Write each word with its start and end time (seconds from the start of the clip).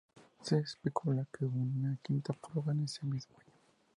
Se 0.41 0.57
especula 0.57 1.27
que 1.31 1.45
hubo 1.45 1.59
una 1.59 1.95
quinta 2.01 2.33
prueba 2.33 2.71
en 2.71 2.85
ese 2.85 3.05
mismo 3.05 3.35
año. 3.37 3.53